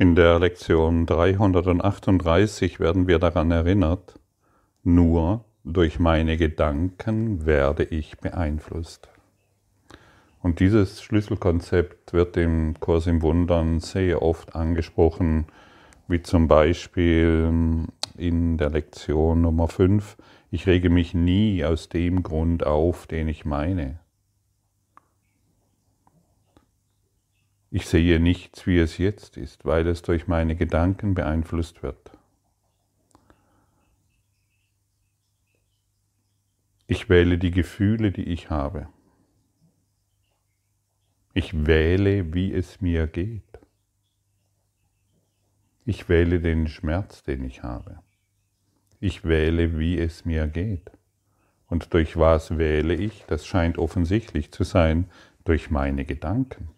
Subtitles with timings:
[0.00, 4.18] In der Lektion 338 werden wir daran erinnert,
[4.82, 9.10] nur durch meine Gedanken werde ich beeinflusst.
[10.40, 15.44] Und dieses Schlüsselkonzept wird im Kurs im Wundern sehr oft angesprochen,
[16.08, 17.84] wie zum Beispiel
[18.16, 20.16] in der Lektion Nummer 5,
[20.50, 24.00] ich rege mich nie aus dem Grund auf, den ich meine.
[27.70, 32.10] Ich sehe nichts, wie es jetzt ist, weil es durch meine Gedanken beeinflusst wird.
[36.88, 38.88] Ich wähle die Gefühle, die ich habe.
[41.32, 43.44] Ich wähle, wie es mir geht.
[45.84, 48.00] Ich wähle den Schmerz, den ich habe.
[48.98, 50.90] Ich wähle, wie es mir geht.
[51.68, 53.24] Und durch was wähle ich?
[53.28, 55.08] Das scheint offensichtlich zu sein,
[55.44, 56.70] durch meine Gedanken.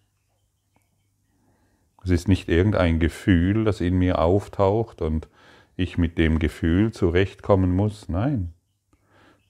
[2.04, 5.28] Es ist nicht irgendein Gefühl, das in mir auftaucht und
[5.76, 8.08] ich mit dem Gefühl zurechtkommen muss.
[8.08, 8.52] Nein,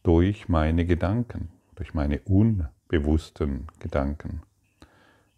[0.02, 4.42] durch meine Gedanken, durch meine unbewussten Gedanken.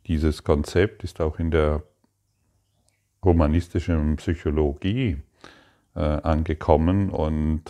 [0.07, 1.83] Dieses Konzept ist auch in der
[3.23, 5.23] humanistischen Psychologie
[5.95, 7.63] äh, angekommen und,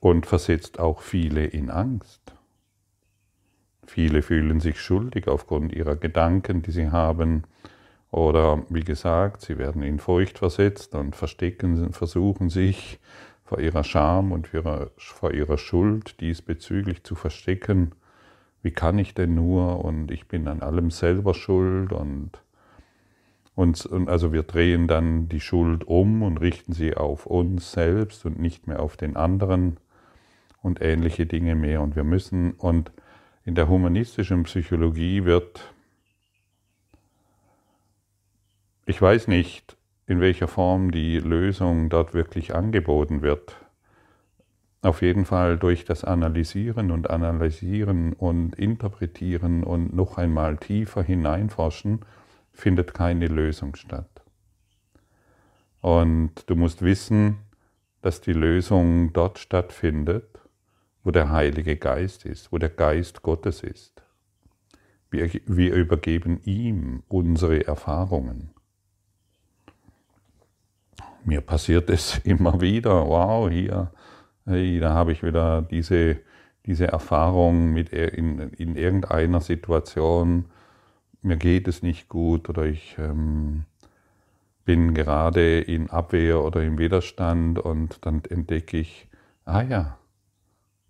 [0.00, 2.20] und versetzt auch viele in Angst.
[3.86, 7.44] Viele fühlen sich schuldig aufgrund ihrer Gedanken, die sie haben,
[8.12, 13.00] oder wie gesagt, sie werden in Furcht versetzt und verstecken, versuchen sich
[13.42, 14.50] vor ihrer Scham und
[14.98, 17.92] vor ihrer Schuld diesbezüglich zu verstecken.
[18.62, 22.32] Wie kann ich denn nur und ich bin an allem selber schuld und,
[23.54, 28.26] und, und also wir drehen dann die Schuld um und richten sie auf uns selbst
[28.26, 29.78] und nicht mehr auf den anderen
[30.60, 31.80] und ähnliche Dinge mehr.
[31.80, 32.92] Und wir müssen, und
[33.46, 35.72] in der humanistischen Psychologie wird
[38.84, 43.56] ich weiß nicht, in welcher Form die Lösung dort wirklich angeboten wird.
[44.82, 52.00] Auf jeden Fall durch das Analysieren und Analysieren und Interpretieren und noch einmal tiefer hineinforschen
[52.52, 54.10] findet keine Lösung statt.
[55.80, 57.38] Und du musst wissen,
[58.02, 60.40] dass die Lösung dort stattfindet,
[61.04, 64.02] wo der Heilige Geist ist, wo der Geist Gottes ist.
[65.10, 68.50] Wir, wir übergeben ihm unsere Erfahrungen
[71.24, 73.90] mir passiert es immer wieder, wow, hier,
[74.46, 76.18] hey, da habe ich wieder diese,
[76.66, 80.46] diese Erfahrung mit in, in irgendeiner Situation,
[81.22, 83.64] mir geht es nicht gut oder ich ähm,
[84.64, 89.08] bin gerade in Abwehr oder im Widerstand und dann entdecke ich,
[89.44, 89.98] ah ja,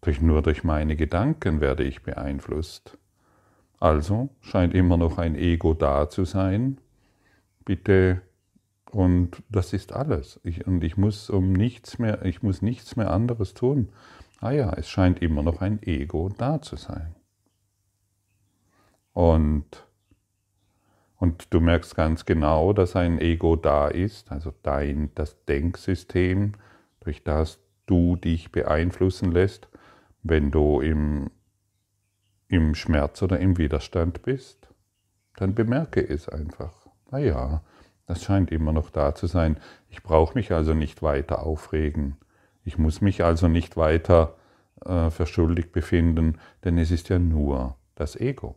[0.00, 2.98] durch, nur durch meine Gedanken werde ich beeinflusst.
[3.78, 6.78] Also scheint immer noch ein Ego da zu sein.
[7.64, 8.22] Bitte
[8.92, 10.38] und das ist alles.
[10.44, 13.88] Ich, und ich muss um nichts mehr, ich muss nichts mehr anderes tun.
[14.40, 17.14] Ah ja, es scheint immer noch ein Ego da zu sein.
[19.14, 19.86] Und,
[21.16, 26.52] und du merkst ganz genau, dass ein Ego da ist, also dein, das Denksystem,
[27.00, 29.68] durch das du dich beeinflussen lässt,
[30.22, 31.30] wenn du im,
[32.48, 34.68] im Schmerz oder im Widerstand bist.
[35.36, 36.74] Dann bemerke es einfach.
[37.10, 37.62] Ah ja,
[38.12, 39.56] das scheint immer noch da zu sein.
[39.88, 42.18] Ich brauche mich also nicht weiter aufregen.
[42.62, 44.36] Ich muss mich also nicht weiter
[44.84, 48.54] äh, für schuldig befinden, denn es ist ja nur das Ego.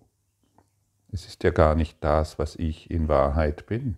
[1.14, 3.96] Es ist ja gar nicht das, was ich in Wahrheit bin.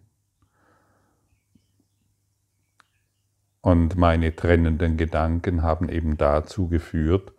[3.61, 7.33] Und meine trennenden Gedanken haben eben dazu geführt,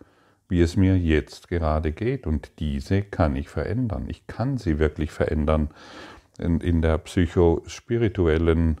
[0.49, 2.27] wie es mir jetzt gerade geht.
[2.27, 4.09] Und diese kann ich verändern.
[4.09, 5.69] Ich kann sie wirklich verändern.
[6.39, 8.79] In, in der psychospirituellen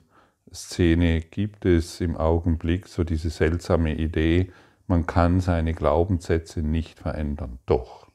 [0.53, 4.51] Szene gibt es im Augenblick so diese seltsame Idee,
[4.87, 7.59] man kann seine Glaubenssätze nicht verändern.
[7.65, 8.07] Doch.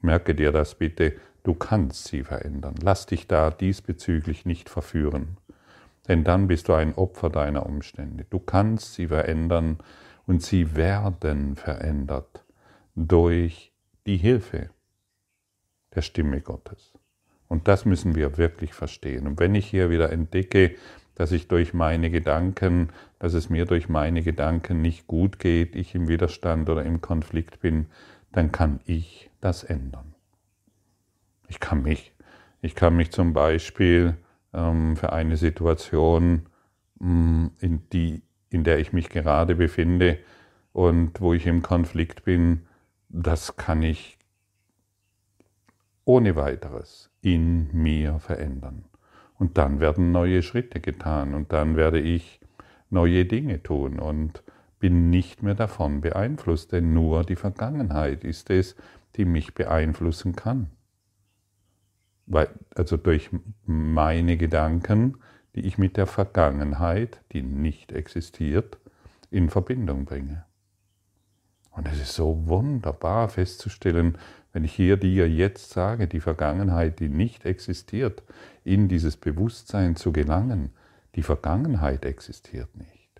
[0.00, 2.76] Merke dir das bitte, du kannst sie verändern.
[2.80, 5.38] Lass dich da diesbezüglich nicht verführen,
[6.06, 8.26] denn dann bist du ein Opfer deiner Umstände.
[8.30, 9.78] Du kannst sie verändern
[10.26, 12.44] und sie werden verändert
[12.94, 13.72] durch
[14.06, 14.70] die Hilfe
[15.96, 16.92] der Stimme Gottes.
[17.48, 19.26] Und das müssen wir wirklich verstehen.
[19.26, 20.76] Und wenn ich hier wieder entdecke,
[21.14, 25.94] dass ich durch meine Gedanken, dass es mir durch meine Gedanken nicht gut geht, ich
[25.94, 27.86] im Widerstand oder im Konflikt bin,
[28.32, 30.14] dann kann ich das ändern.
[31.48, 32.12] Ich kann mich,
[32.60, 34.16] ich kann mich zum Beispiel
[34.52, 36.46] ähm, für eine Situation,
[37.00, 40.18] ähm, in, die, in der ich mich gerade befinde
[40.72, 42.66] und wo ich im Konflikt bin,
[43.08, 44.15] das kann ich
[46.06, 48.84] ohne weiteres in mir verändern.
[49.38, 52.40] Und dann werden neue Schritte getan und dann werde ich
[52.88, 54.42] neue Dinge tun und
[54.78, 58.76] bin nicht mehr davon beeinflusst, denn nur die Vergangenheit ist es,
[59.16, 60.70] die mich beeinflussen kann.
[62.26, 63.30] Weil, also durch
[63.64, 65.18] meine Gedanken,
[65.54, 68.78] die ich mit der Vergangenheit, die nicht existiert,
[69.30, 70.44] in Verbindung bringe.
[71.76, 74.16] Und es ist so wunderbar festzustellen,
[74.52, 78.22] wenn ich hier dir jetzt sage, die Vergangenheit, die nicht existiert,
[78.64, 80.70] in dieses Bewusstsein zu gelangen,
[81.14, 83.10] die Vergangenheit existiert nicht.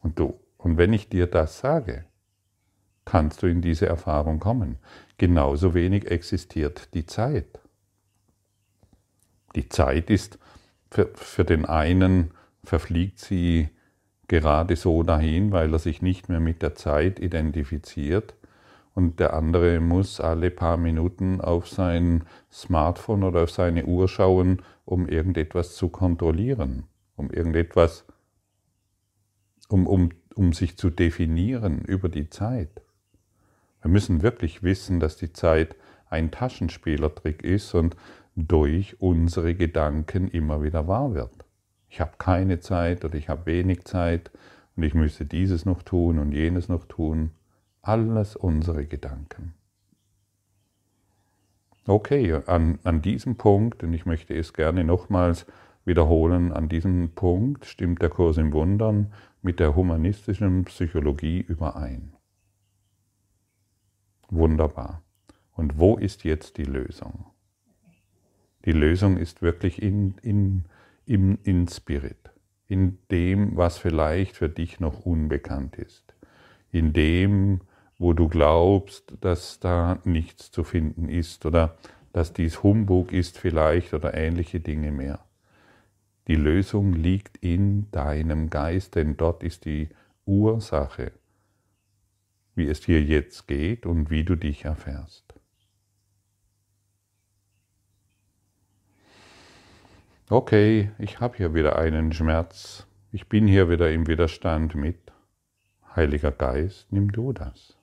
[0.00, 2.04] Und, du, und wenn ich dir das sage,
[3.04, 4.78] kannst du in diese Erfahrung kommen.
[5.18, 7.60] Genauso wenig existiert die Zeit.
[9.56, 10.38] Die Zeit ist
[10.92, 12.30] für, für den einen
[12.62, 13.68] verfliegt sie
[14.28, 18.34] gerade so dahin, weil er sich nicht mehr mit der Zeit identifiziert
[18.94, 24.62] und der andere muss alle paar Minuten auf sein Smartphone oder auf seine Uhr schauen,
[24.84, 26.84] um irgendetwas zu kontrollieren,
[27.16, 28.04] um irgendetwas,
[29.68, 32.82] um, um, um sich zu definieren über die Zeit.
[33.80, 35.74] Wir müssen wirklich wissen, dass die Zeit
[36.08, 37.96] ein Taschenspielertrick ist und
[38.36, 41.44] durch unsere Gedanken immer wieder wahr wird.
[41.92, 44.30] Ich habe keine Zeit oder ich habe wenig Zeit
[44.76, 47.32] und ich müsste dieses noch tun und jenes noch tun.
[47.82, 49.52] Alles unsere Gedanken.
[51.86, 55.44] Okay, an, an diesem Punkt, und ich möchte es gerne nochmals
[55.84, 59.12] wiederholen, an diesem Punkt stimmt der Kurs im Wundern
[59.42, 62.14] mit der humanistischen Psychologie überein.
[64.30, 65.02] Wunderbar.
[65.52, 67.26] Und wo ist jetzt die Lösung?
[68.64, 70.64] Die Lösung ist wirklich in, in,
[71.06, 72.30] in Spirit,
[72.68, 76.14] in dem, was vielleicht für dich noch unbekannt ist,
[76.70, 77.60] in dem,
[77.98, 81.76] wo du glaubst, dass da nichts zu finden ist oder
[82.12, 85.24] dass dies Humbug ist vielleicht oder ähnliche Dinge mehr.
[86.28, 89.88] Die Lösung liegt in deinem Geist, denn dort ist die
[90.24, 91.12] Ursache
[92.54, 95.34] wie es dir jetzt geht und wie du dich erfährst.
[100.32, 105.12] Okay, ich habe hier wieder einen Schmerz, ich bin hier wieder im Widerstand mit.
[105.94, 107.76] Heiliger Geist, nimm du das.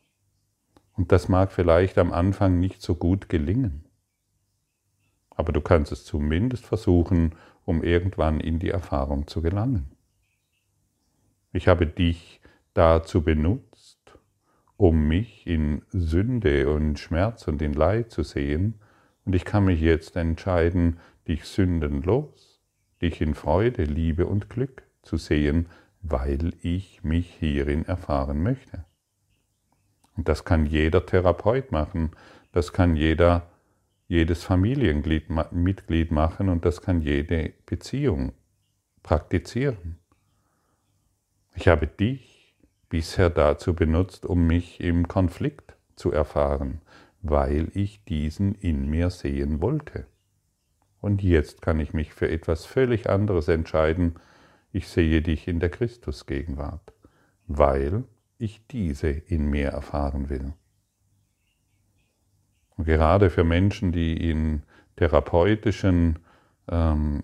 [0.98, 3.86] Und das mag vielleicht am Anfang nicht so gut gelingen,
[5.30, 7.36] aber du kannst es zumindest versuchen,
[7.66, 9.92] um irgendwann in die Erfahrung zu gelangen.
[11.54, 12.42] Ich habe dich
[12.74, 14.18] dazu benutzt,
[14.76, 18.80] um mich in Sünde und Schmerz und in Leid zu sehen,
[19.26, 20.98] und ich kann mich jetzt entscheiden,
[21.30, 22.60] dich sündenlos,
[23.02, 25.70] dich in Freude, Liebe und Glück zu sehen,
[26.02, 28.84] weil ich mich hierin erfahren möchte.
[30.18, 32.12] Und das kann jeder Therapeut machen,
[32.52, 33.50] das kann jeder,
[34.08, 38.34] jedes Familienmitglied machen und das kann jede Beziehung
[39.04, 40.00] praktizieren.
[41.56, 42.58] Ich habe dich
[42.90, 46.82] bisher dazu benutzt, um mich im Konflikt zu erfahren,
[47.22, 50.08] weil ich diesen in mir sehen wollte.
[51.02, 54.16] Und jetzt kann ich mich für etwas völlig anderes entscheiden.
[54.72, 56.94] Ich sehe dich in der Christusgegenwart,
[57.48, 58.04] weil
[58.38, 60.54] ich diese in mir erfahren will.
[62.78, 64.64] Und gerade für Menschen, die in
[64.96, 66.20] therapeutischen
[66.70, 67.24] ähm,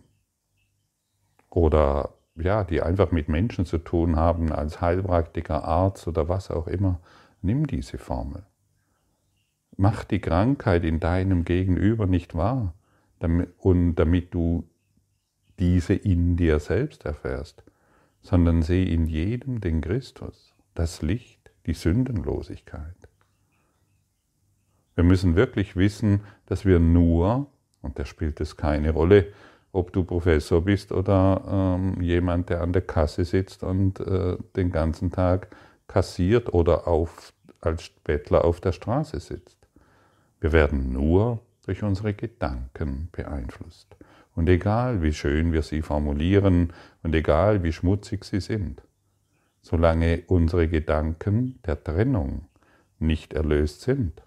[1.49, 6.67] oder ja, die einfach mit Menschen zu tun haben, als Heilpraktiker, Arzt oder was auch
[6.67, 6.99] immer,
[7.41, 8.43] nimm diese Formel.
[9.77, 12.73] Mach die Krankheit in deinem Gegenüber nicht wahr,
[13.19, 14.67] und damit du
[15.59, 17.63] diese in dir selbst erfährst,
[18.21, 22.95] sondern seh in jedem den Christus, das Licht, die Sündenlosigkeit.
[24.95, 27.47] Wir müssen wirklich wissen, dass wir nur,
[27.81, 29.27] und da spielt es keine Rolle,
[29.71, 34.71] ob du Professor bist oder ähm, jemand, der an der Kasse sitzt und äh, den
[34.71, 35.53] ganzen Tag
[35.87, 39.57] kassiert oder auf, als Bettler auf der Straße sitzt.
[40.39, 43.95] Wir werden nur durch unsere Gedanken beeinflusst.
[44.35, 48.81] Und egal wie schön wir sie formulieren und egal wie schmutzig sie sind,
[49.61, 52.47] solange unsere Gedanken der Trennung
[52.99, 54.21] nicht erlöst sind,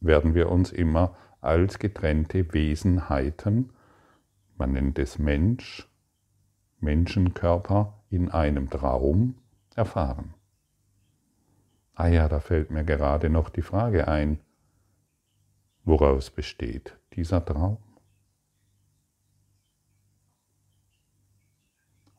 [0.00, 3.70] werden wir uns immer als getrennte Wesenheiten
[4.56, 5.88] man nennt es Mensch,
[6.78, 9.34] Menschenkörper in einem Traum
[9.74, 10.34] erfahren.
[11.94, 14.38] Ah ja, da fällt mir gerade noch die Frage ein,
[15.84, 17.78] woraus besteht dieser Traum?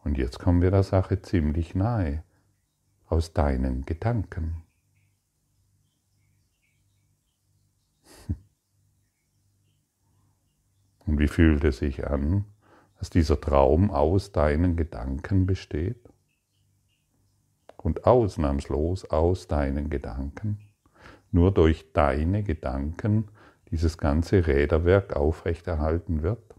[0.03, 2.23] Und jetzt kommen wir der Sache ziemlich nahe,
[3.07, 4.63] aus deinen Gedanken.
[11.05, 12.45] Und wie fühlt es sich an,
[12.99, 16.07] dass dieser Traum aus deinen Gedanken besteht?
[17.77, 20.59] Und ausnahmslos aus deinen Gedanken?
[21.31, 23.29] Nur durch deine Gedanken
[23.71, 26.55] dieses ganze Räderwerk aufrechterhalten wird?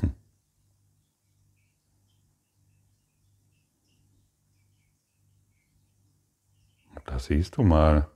[0.00, 0.14] Hm.
[7.06, 8.08] Da siehst du mal,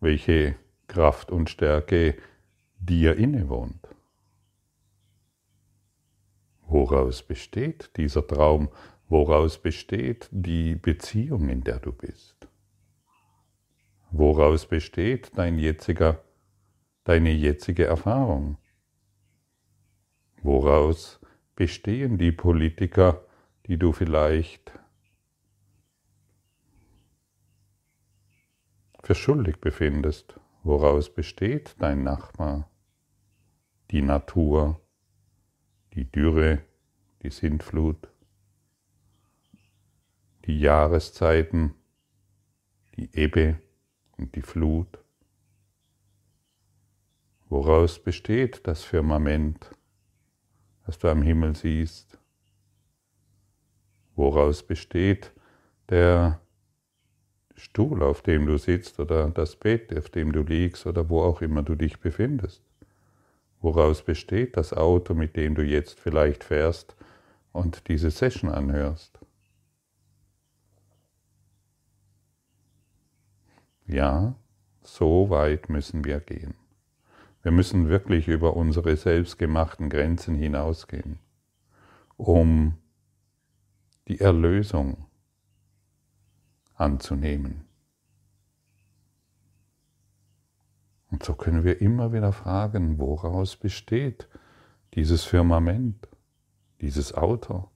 [0.00, 0.56] welche
[0.88, 2.16] Kraft und Stärke
[2.78, 3.88] dir innewohnt.
[6.66, 8.68] Woraus besteht dieser Traum?
[9.08, 12.48] Woraus besteht die Beziehung, in der du bist?
[14.14, 16.22] Woraus besteht dein jetziger,
[17.04, 18.58] deine jetzige Erfahrung?
[20.42, 21.18] Woraus
[21.56, 23.24] bestehen die Politiker,
[23.66, 24.78] die du vielleicht
[29.02, 30.38] für schuldig befindest?
[30.62, 32.70] Woraus besteht dein Nachbar?
[33.92, 34.78] Die Natur,
[35.94, 36.62] die Dürre,
[37.22, 38.12] die Sintflut,
[40.44, 41.74] die Jahreszeiten,
[42.96, 43.58] die Ebbe,
[44.22, 44.98] und die Flut.
[47.48, 49.70] Woraus besteht das Firmament,
[50.86, 52.18] das du am Himmel siehst?
[54.14, 55.32] Woraus besteht
[55.88, 56.40] der
[57.56, 61.42] Stuhl, auf dem du sitzt, oder das Bett, auf dem du liegst, oder wo auch
[61.42, 62.62] immer du dich befindest?
[63.60, 66.96] Woraus besteht das Auto, mit dem du jetzt vielleicht fährst
[67.52, 69.21] und diese Session anhörst?
[73.92, 74.34] Ja,
[74.82, 76.54] so weit müssen wir gehen.
[77.42, 81.18] Wir müssen wirklich über unsere selbstgemachten Grenzen hinausgehen,
[82.16, 82.78] um
[84.08, 85.04] die Erlösung
[86.74, 87.66] anzunehmen.
[91.10, 94.26] Und so können wir immer wieder fragen, woraus besteht
[94.94, 96.08] dieses Firmament,
[96.80, 97.68] dieses Auto,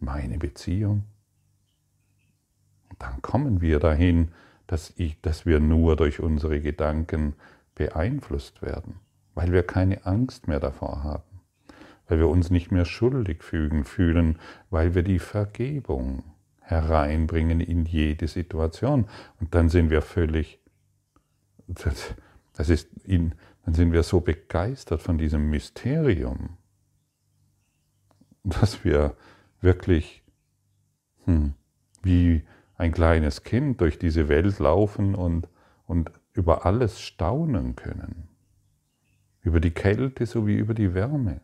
[0.00, 1.04] meine Beziehung.
[2.90, 4.32] Und dann kommen wir dahin,
[4.66, 7.34] dass, ich, dass wir nur durch unsere Gedanken
[7.74, 9.00] beeinflusst werden,
[9.34, 11.40] weil wir keine Angst mehr davor haben,
[12.08, 14.38] weil wir uns nicht mehr schuldig fühlen,
[14.70, 16.24] weil wir die Vergebung
[16.60, 19.06] hereinbringen in jede Situation.
[19.40, 20.60] Und dann sind wir völlig,
[21.66, 22.14] das,
[22.54, 26.56] das ist in, dann sind wir so begeistert von diesem Mysterium,
[28.44, 29.16] dass wir
[29.60, 30.22] wirklich
[31.24, 31.54] hm,
[32.02, 32.44] wie
[32.76, 35.48] ein kleines Kind durch diese Welt laufen und,
[35.86, 38.28] und über alles staunen können.
[39.42, 41.40] Über die Kälte sowie über die Wärme.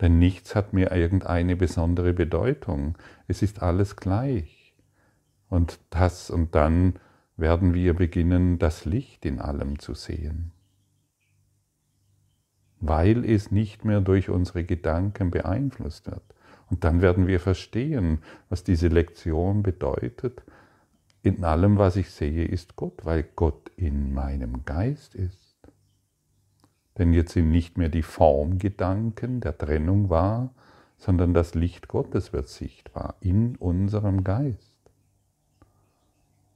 [0.00, 2.98] Denn nichts hat mir irgendeine besondere Bedeutung.
[3.28, 4.74] Es ist alles gleich.
[5.48, 6.94] Und das und dann
[7.36, 10.52] werden wir beginnen, das Licht in allem zu sehen.
[12.78, 16.22] Weil es nicht mehr durch unsere Gedanken beeinflusst wird.
[16.70, 18.18] Und dann werden wir verstehen,
[18.48, 20.42] was diese Lektion bedeutet.
[21.22, 25.56] In allem, was ich sehe, ist Gott, weil Gott in meinem Geist ist.
[26.98, 30.50] Denn jetzt sind nicht mehr die Formgedanken der Trennung wahr,
[30.98, 34.72] sondern das Licht Gottes wird sichtbar in unserem Geist.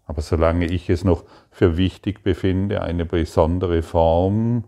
[0.06, 4.64] Aber solange ich es noch für wichtig befinde, eine besondere Form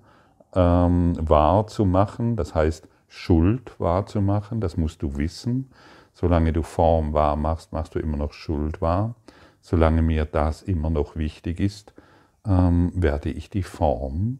[0.54, 5.70] ähm, wahrzumachen, das heißt Schuld wahrzumachen, das musst du wissen.
[6.14, 9.16] Solange du Form wahr machst, machst du immer noch Schuld wahr.
[9.60, 11.92] Solange mir das immer noch wichtig ist,
[12.46, 14.38] ähm, werde ich die Form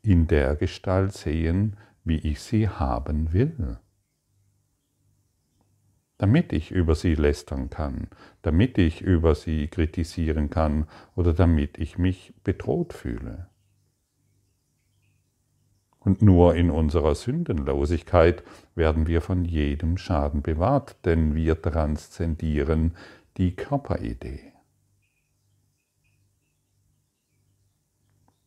[0.00, 3.78] in der Gestalt sehen, wie ich sie haben will.
[6.16, 8.08] Damit ich über sie lästern kann,
[8.40, 13.50] damit ich über sie kritisieren kann oder damit ich mich bedroht fühle.
[16.06, 18.44] Und nur in unserer Sündenlosigkeit
[18.76, 22.94] werden wir von jedem Schaden bewahrt, denn wir transzendieren
[23.38, 24.52] die Körperidee.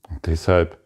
[0.07, 0.79] Und deshalb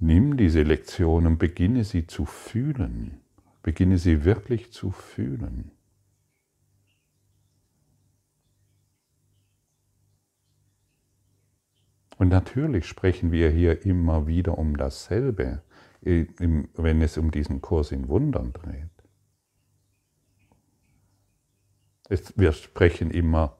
[0.00, 3.20] nimm diese Lektion und beginne sie zu fühlen.
[3.62, 5.70] Beginne sie wirklich zu fühlen.
[12.22, 15.60] Und natürlich sprechen wir hier immer wieder um dasselbe,
[16.02, 18.90] wenn es um diesen Kurs in Wundern dreht.
[22.36, 23.56] wir sprechen immer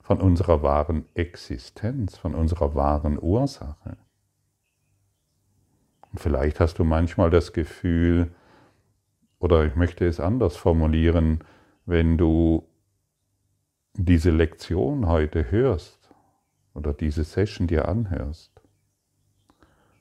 [0.00, 3.98] von unserer wahren Existenz, von unserer wahren Ursache.
[6.10, 8.34] Und vielleicht hast du manchmal das Gefühl,
[9.40, 11.44] oder ich möchte es anders formulieren,
[11.84, 12.71] wenn du
[13.94, 16.10] diese Lektion heute hörst
[16.72, 18.62] oder diese Session dir anhörst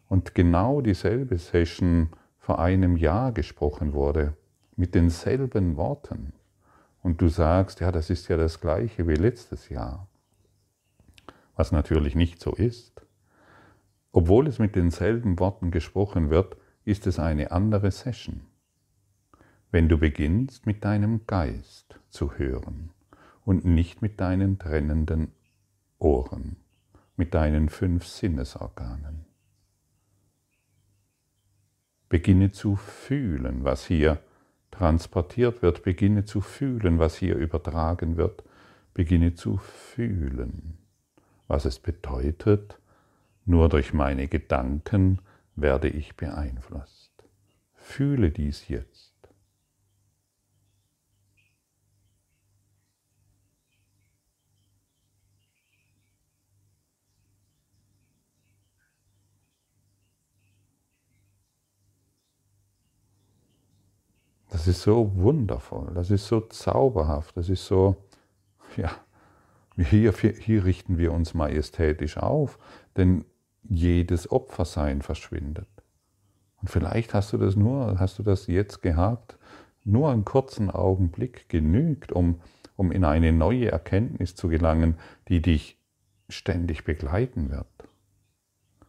[0.08, 4.38] und genau dieselbe Session vor einem Jahr gesprochen wurde,
[4.78, 6.34] mit denselben Worten,
[7.04, 10.08] und du sagst, ja, das ist ja das gleiche wie letztes Jahr,
[11.56, 13.06] was natürlich nicht so ist,
[14.14, 16.56] obwohl es mit denselben Worten gesprochen wird,
[16.86, 18.42] ist es eine andere Session.
[19.72, 22.92] Wenn du beginnst mit deinem Geist zu hören
[23.46, 25.32] und nicht mit deinen trennenden
[26.00, 26.58] Ohren,
[27.16, 29.26] mit deinen fünf Sinnesorganen.
[32.10, 34.20] Beginne zu fühlen, was hier
[34.70, 35.84] transportiert wird.
[35.84, 38.44] Beginne zu fühlen, was hier übertragen wird.
[38.94, 40.78] Beginne zu fühlen,
[41.48, 42.80] was es bedeutet,
[43.46, 45.20] nur durch meine Gedanken
[45.56, 47.12] werde ich beeinflusst.
[47.76, 49.11] Fühle dies jetzt.
[64.62, 67.96] Das ist so wundervoll, das ist so zauberhaft, das ist so,
[68.78, 68.92] ja,
[69.76, 72.60] hier, hier richten wir uns majestätisch auf,
[72.96, 73.26] denn
[73.64, 75.68] jedes Opfersein verschwindet.
[76.62, 79.40] Und vielleicht hast du das nur, hast du das jetzt gehabt,
[79.84, 82.40] nur einen kurzen Augenblick genügt, um,
[82.76, 85.80] um in eine neue Erkenntnis zu gelangen, die dich
[86.30, 87.66] ständig begleiten wird.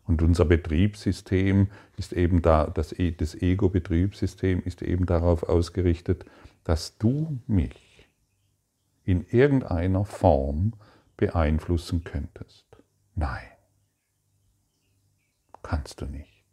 [0.04, 6.24] Und unser Betriebssystem ist eben da, das, e, das Ego-Betriebssystem ist eben darauf ausgerichtet,
[6.64, 8.08] dass du mich
[9.04, 10.74] in irgendeiner Form
[11.16, 12.66] beeinflussen könntest.
[13.14, 13.46] Nein,
[15.62, 16.44] kannst du nicht.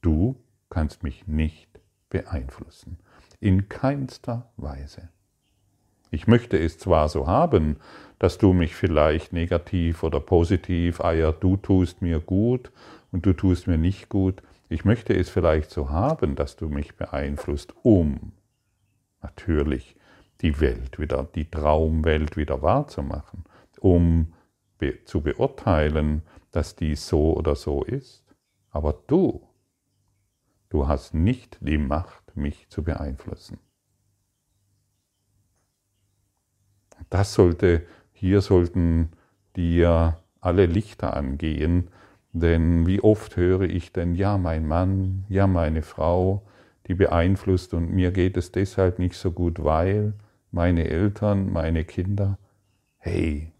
[0.00, 2.98] Du kannst mich nicht beeinflussen.
[3.40, 5.10] In keinster Weise.
[6.12, 7.78] Ich möchte es zwar so haben,
[8.18, 12.70] dass du mich vielleicht negativ oder positiv, ah ja, du tust mir gut
[13.12, 14.42] und du tust mir nicht gut.
[14.68, 18.32] Ich möchte es vielleicht so haben, dass du mich beeinflusst, um
[19.22, 19.96] natürlich
[20.42, 23.44] die Welt wieder, die Traumwelt wieder wahrzumachen,
[23.80, 24.34] um
[24.76, 28.22] be zu beurteilen, dass dies so oder so ist.
[28.70, 29.48] Aber du,
[30.68, 33.58] du hast nicht die Macht, mich zu beeinflussen.
[37.10, 39.10] Das sollte, hier sollten
[39.56, 41.88] dir alle Lichter angehen,
[42.32, 46.42] denn wie oft höre ich denn, ja, mein Mann, ja, meine Frau,
[46.86, 50.14] die beeinflusst und mir geht es deshalb nicht so gut, weil
[50.50, 52.38] meine Eltern, meine Kinder,
[52.98, 53.52] hey,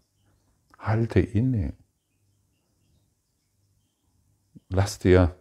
[0.77, 1.73] halte inne.
[4.69, 5.35] Lass dir,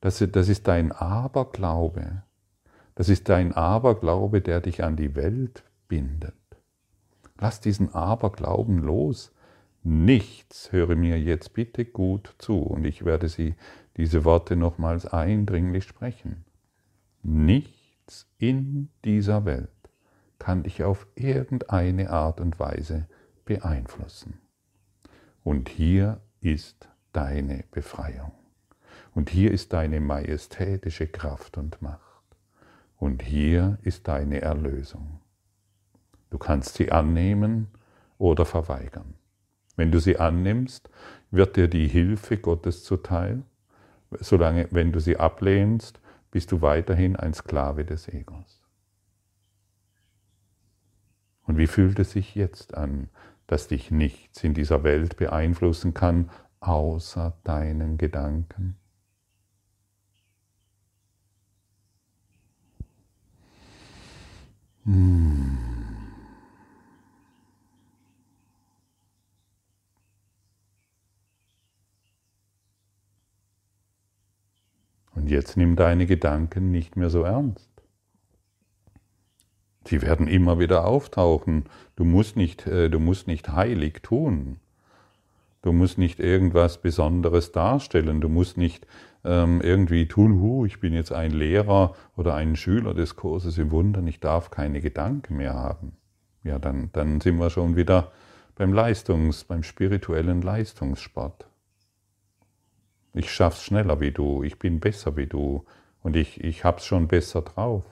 [0.00, 2.24] das, ist dein Aberglaube.
[2.96, 6.34] Das ist dein Aberglaube, der dich an die Welt bindet.
[7.42, 9.32] Lass diesen Aberglauben los.
[9.82, 13.56] Nichts, höre mir jetzt bitte gut zu und ich werde sie,
[13.96, 16.44] diese Worte nochmals eindringlich sprechen.
[17.24, 19.70] Nichts in dieser Welt
[20.38, 23.08] kann dich auf irgendeine Art und Weise
[23.44, 24.38] beeinflussen.
[25.42, 28.30] Und hier ist deine Befreiung.
[29.16, 32.22] Und hier ist deine majestätische Kraft und Macht.
[32.98, 35.21] Und hier ist deine Erlösung.
[36.32, 37.68] Du kannst sie annehmen
[38.16, 39.12] oder verweigern.
[39.76, 40.88] Wenn du sie annimmst,
[41.30, 43.42] wird dir die Hilfe Gottes zuteil.
[44.18, 48.62] Solange, wenn du sie ablehnst, bist du weiterhin ein Sklave des Egos.
[51.42, 53.10] Und wie fühlt es sich jetzt an,
[53.46, 58.78] dass dich nichts in dieser Welt beeinflussen kann, außer deinen Gedanken?
[64.86, 65.61] Hmm.
[75.22, 77.70] Und jetzt nimm deine Gedanken nicht mehr so ernst.
[79.86, 81.66] Sie werden immer wieder auftauchen.
[81.94, 84.56] Du musst nicht, äh, du musst nicht heilig tun.
[85.62, 88.20] Du musst nicht irgendwas Besonderes darstellen.
[88.20, 88.84] Du musst nicht
[89.24, 93.70] ähm, irgendwie tun, hu, ich bin jetzt ein Lehrer oder ein Schüler des Kurses im
[93.70, 95.92] Wundern, ich darf keine Gedanken mehr haben.
[96.42, 98.10] Ja, dann, dann sind wir schon wieder
[98.56, 101.46] beim Leistungs-, beim spirituellen Leistungssport
[103.12, 105.64] ich schaff's schneller wie du, ich bin besser wie du
[106.02, 107.84] und ich, ich hab's schon besser drauf.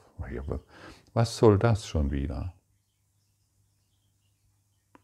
[1.13, 2.55] Was soll das schon wieder?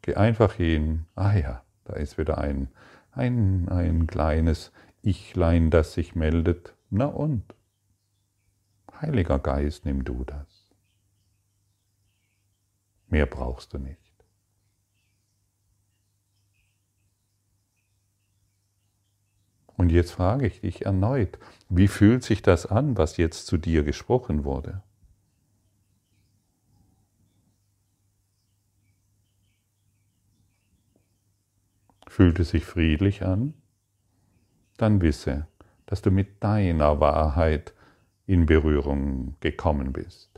[0.03, 2.69] Geh einfach hin, ah ja, da ist wieder ein,
[3.13, 6.75] ein, ein kleines Ichlein, das sich meldet.
[6.91, 7.55] Na und?
[9.01, 10.71] Heiliger Geist, nimm du das.
[13.09, 14.06] Mehr brauchst du nicht.
[19.77, 23.83] Und jetzt frage ich dich erneut, wie fühlt sich das an, was jetzt zu dir
[23.85, 24.83] gesprochen wurde?
[32.09, 33.53] Fühlt es sich friedlich an?
[34.79, 35.47] Dann wisse,
[35.85, 37.75] dass du mit deiner Wahrheit
[38.27, 40.31] in Berührung gekommen bist,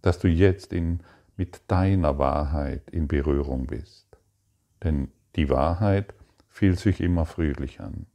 [0.00, 1.00] dass du jetzt in,
[1.36, 4.06] mit deiner Wahrheit in Berührung bist.
[4.82, 6.14] Denn die Wahrheit
[6.48, 8.06] fühlt sich immer friedlich an.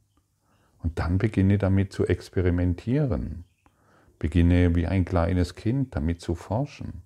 [0.86, 3.42] Und dann beginne damit zu experimentieren.
[4.20, 7.02] Beginne wie ein kleines Kind damit zu forschen,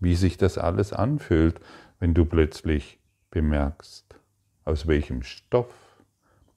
[0.00, 1.60] wie sich das alles anfühlt,
[2.00, 2.98] wenn du plötzlich
[3.30, 4.18] bemerkst,
[4.64, 6.02] aus welchem Stoff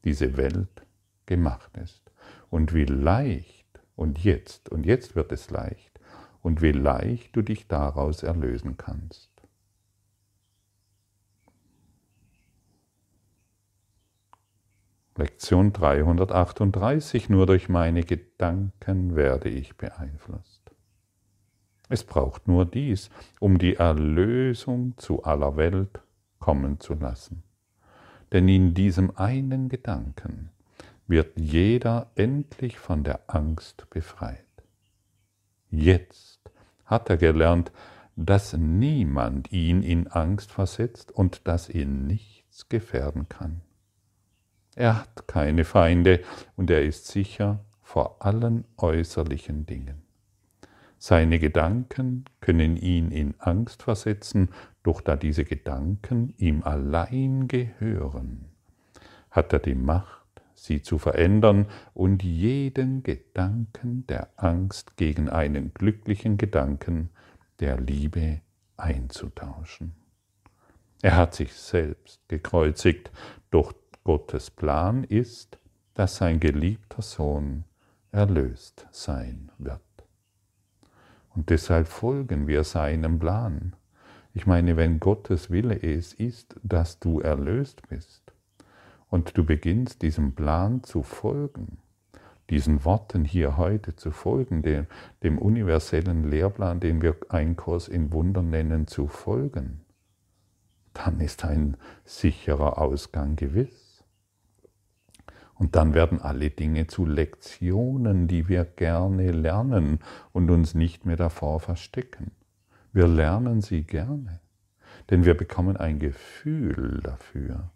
[0.03, 0.87] diese Welt
[1.27, 2.01] gemacht ist.
[2.49, 5.99] Und wie leicht, und jetzt, und jetzt wird es leicht,
[6.41, 9.28] und wie leicht du dich daraus erlösen kannst.
[15.19, 20.71] Lektion 338, nur durch meine Gedanken werde ich beeinflusst.
[21.89, 25.99] Es braucht nur dies, um die Erlösung zu aller Welt
[26.39, 27.43] kommen zu lassen
[28.31, 30.49] denn in diesem einen Gedanken
[31.07, 34.45] wird jeder endlich von der Angst befreit.
[35.71, 36.39] Jetzt
[36.85, 37.71] hat er gelernt,
[38.15, 43.61] dass niemand ihn in Angst versetzt und dass ihn nichts gefährden kann.
[44.79, 46.23] Er hat keine Feinde
[46.55, 50.03] und er ist sicher vor allen äußerlichen Dingen.
[50.97, 58.45] Seine Gedanken können ihn in Angst versetzen, doch da diese Gedanken ihm allein gehören,
[59.31, 66.37] hat er die Macht, sie zu verändern und jeden Gedanken der Angst gegen einen glücklichen
[66.37, 67.09] Gedanken
[67.59, 68.39] der Liebe
[68.77, 69.93] einzutauschen.
[71.01, 73.11] Er hat sich selbst gekreuzigt,
[73.51, 75.59] doch Gottes Plan ist,
[75.93, 77.65] dass sein geliebter Sohn
[78.11, 79.81] erlöst sein wird.
[81.35, 83.75] Und deshalb folgen wir seinem Plan.
[84.33, 88.33] Ich meine, wenn Gottes Wille es ist, dass du erlöst bist
[89.09, 91.79] und du beginnst diesem Plan zu folgen,
[92.49, 94.87] diesen Worten hier heute zu folgen, dem,
[95.23, 99.81] dem universellen Lehrplan, den wir ein Kurs in Wunder nennen, zu folgen,
[100.93, 103.88] dann ist ein sicherer Ausgang gewiss.
[105.59, 109.99] Und dann werden alle Dinge zu Lektionen, die wir gerne lernen
[110.31, 112.31] und uns nicht mehr davor verstecken.
[112.93, 114.39] Wir lernen sie gerne,
[115.09, 117.71] denn wir bekommen ein Gefühl dafür,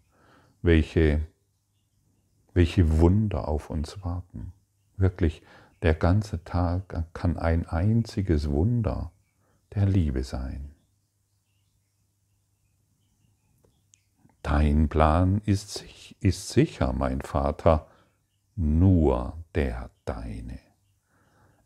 [0.62, 1.20] welche,
[2.54, 4.54] welche Wunder auf uns warten.
[4.96, 5.42] Wirklich,
[5.82, 9.12] der ganze Tag kann ein einziges Wunder
[9.74, 10.73] der Liebe sein.
[14.44, 15.86] Dein Plan ist,
[16.20, 17.86] ist sicher, mein Vater,
[18.56, 20.58] nur der deine.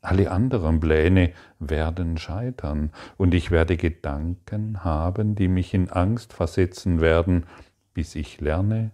[0.01, 7.01] Alle anderen Pläne werden scheitern, und ich werde Gedanken haben, die mich in Angst versetzen
[7.01, 7.47] werden,
[7.95, 8.93] bis ich lerne,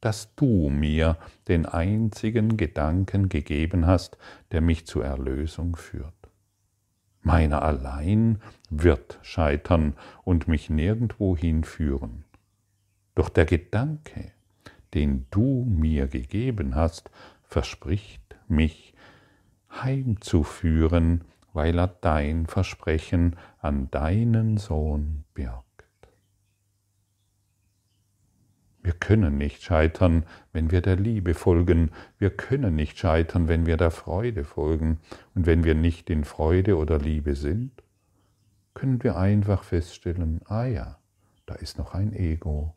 [0.00, 1.16] dass du mir
[1.48, 4.16] den einzigen Gedanken gegeben hast,
[4.52, 6.14] der mich zur Erlösung führt.
[7.20, 12.24] Meiner allein wird scheitern und mich nirgendwo hinführen.
[13.14, 14.32] Doch der Gedanke,
[14.94, 17.10] den du mir gegeben hast,
[17.42, 18.94] verspricht mich
[19.70, 21.22] heimzuführen,
[21.52, 25.66] weil er dein Versprechen an deinen Sohn birgt.
[28.82, 31.92] Wir können nicht scheitern, wenn wir der Liebe folgen.
[32.18, 34.98] Wir können nicht scheitern, wenn wir der Freude folgen.
[35.34, 37.70] Und wenn wir nicht in Freude oder Liebe sind,
[38.74, 40.98] können wir einfach feststellen, ah ja,
[41.46, 42.74] da ist noch ein Ego.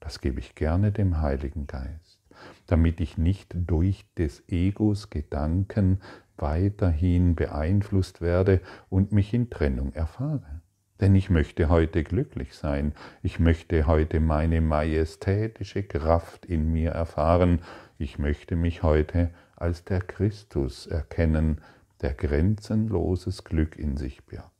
[0.00, 2.20] Das gebe ich gerne dem Heiligen Geist,
[2.66, 6.00] damit ich nicht durch des Egos Gedanken
[6.36, 10.62] weiterhin beeinflusst werde und mich in Trennung erfahre.
[11.00, 17.60] Denn ich möchte heute glücklich sein, ich möchte heute meine majestätische Kraft in mir erfahren,
[17.98, 21.60] ich möchte mich heute als der Christus erkennen,
[22.00, 24.52] der grenzenloses Glück in sich birgt.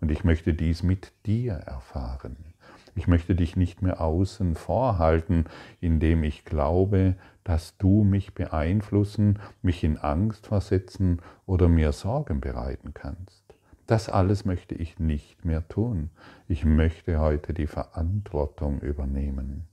[0.00, 2.45] Und ich möchte dies mit dir erfahren.
[2.96, 5.44] Ich möchte dich nicht mehr außen vorhalten,
[5.80, 12.94] indem ich glaube, dass du mich beeinflussen, mich in Angst versetzen oder mir Sorgen bereiten
[12.94, 13.44] kannst.
[13.86, 16.08] Das alles möchte ich nicht mehr tun.
[16.48, 19.68] Ich möchte heute die Verantwortung übernehmen.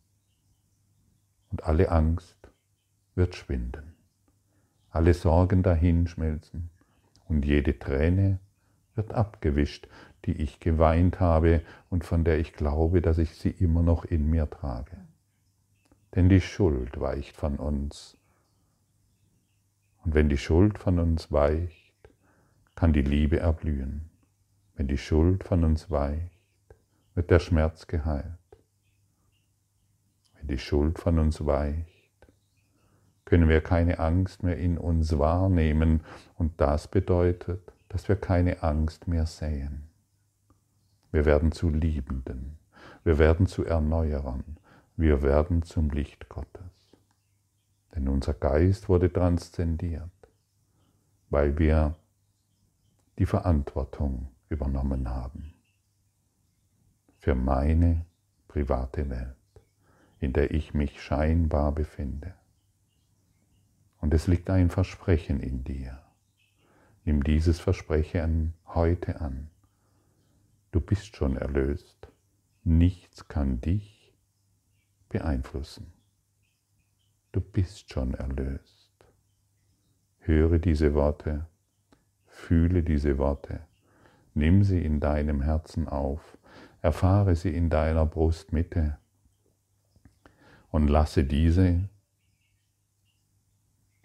[1.49, 2.51] Und alle Angst
[3.15, 3.95] wird schwinden,
[4.89, 6.71] alle Sorgen dahinschmelzen
[7.29, 8.39] und jede Träne
[8.95, 9.87] wird abgewischt,
[10.25, 14.29] die ich geweint habe und von der ich glaube, dass ich sie immer noch in
[14.29, 14.97] mir trage.
[16.15, 18.17] Denn die Schuld weicht von uns
[20.03, 21.93] Und wenn die Schuld von uns weicht,
[22.75, 24.09] kann die Liebe erblühen.
[24.75, 26.75] Wenn die Schuld von uns weicht,
[27.15, 28.37] wird der Schmerz geheilt.
[30.35, 32.27] Wenn die Schuld von uns weicht,
[33.25, 36.01] können wir keine Angst mehr in uns wahrnehmen
[36.35, 39.92] und das bedeutet, dass wir keine Angst mehr sehen.
[41.13, 42.57] Wir werden zu Liebenden,
[43.03, 44.57] wir werden zu Erneuerern,
[44.97, 46.97] wir werden zum Licht Gottes.
[47.93, 50.09] Denn unser Geist wurde transzendiert,
[51.29, 51.95] weil wir
[53.19, 55.53] die Verantwortung übernommen haben
[57.19, 58.07] für meine
[58.47, 59.35] private Welt,
[60.19, 62.33] in der ich mich scheinbar befinde.
[64.01, 66.01] Und es liegt ein Versprechen in dir.
[67.05, 69.51] Nimm dieses Versprechen heute an.
[70.73, 72.09] Du bist schon erlöst.
[72.63, 74.11] Nichts kann dich
[75.07, 75.93] beeinflussen.
[77.31, 78.91] Du bist schon erlöst.
[80.19, 81.47] Höre diese Worte,
[82.25, 83.61] fühle diese Worte,
[84.33, 86.37] nimm sie in deinem Herzen auf,
[86.81, 88.97] erfahre sie in deiner Brustmitte
[90.71, 91.87] und lasse diese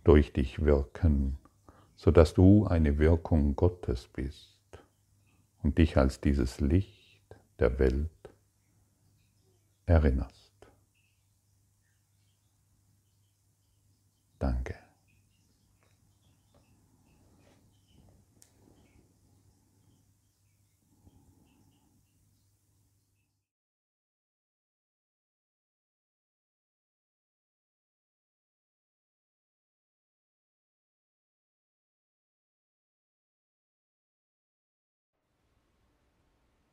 [0.05, 1.39] durch dich wirken
[1.99, 4.58] sodass du eine Wirkung Gottes bist
[5.63, 8.11] und dich als dieses Licht der Welt
[9.87, 10.55] erinnerst.
[14.39, 14.88] Danke.